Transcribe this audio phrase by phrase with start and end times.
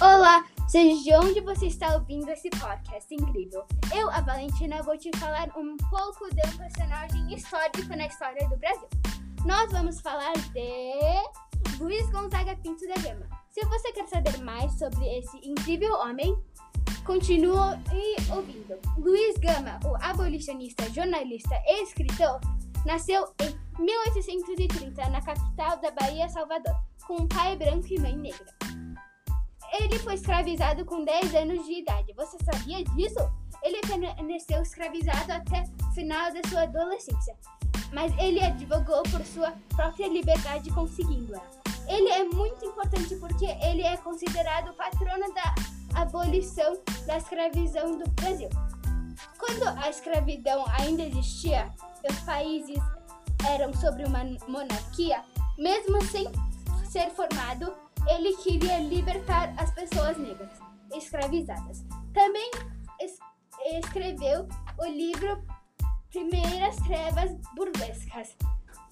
[0.00, 3.64] Olá, seja de onde você está ouvindo esse podcast incrível.
[3.94, 8.56] Eu, a Valentina, vou te falar um pouco de um personagem histórico na história do
[8.56, 8.88] Brasil.
[9.46, 13.26] Nós vamos falar de Luiz Gonzaga Pinto da Gama.
[13.50, 16.36] Se você quer saber mais sobre esse incrível homem,
[17.06, 17.78] continue
[18.30, 18.78] ouvindo.
[18.98, 22.40] Luiz Gama, o abolicionista, jornalista e escritor,
[22.84, 28.63] nasceu em 1830 na capital da Bahia, Salvador, com um pai branco e mãe negra.
[29.80, 32.12] Ele foi escravizado com 10 anos de idade.
[32.14, 33.18] Você sabia disso?
[33.60, 37.34] Ele permaneceu escravizado até o final da sua adolescência,
[37.92, 41.42] mas ele advogou por sua própria liberdade conseguindo-a.
[41.88, 45.54] Ele é muito importante porque ele é considerado patrono da
[46.00, 48.48] abolição da escravidão do Brasil.
[49.38, 51.70] Quando a escravidão ainda existia,
[52.08, 52.78] os países
[53.48, 55.22] eram sobre uma monarquia,
[55.58, 56.26] mesmo sem
[56.84, 57.74] ser formado,
[58.06, 59.63] ele queria libertar negras
[61.14, 61.84] escravizadas.
[62.12, 62.50] Também
[63.00, 63.18] es
[63.78, 64.48] escreveu
[64.78, 65.42] o livro
[66.10, 68.36] Primeiras Trevas Burlescas,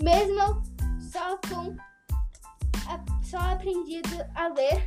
[0.00, 0.62] mesmo
[1.00, 1.76] só com
[2.88, 4.86] a, só aprendido a ler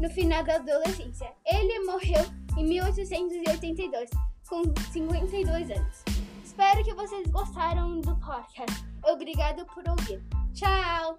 [0.00, 1.32] no final da adolescência.
[1.46, 2.24] Ele morreu
[2.56, 4.10] em 1882,
[4.48, 6.04] com 52 anos.
[6.44, 8.84] Espero que vocês gostaram do podcast.
[9.04, 10.22] Obrigado por ouvir.
[10.52, 11.18] Tchau!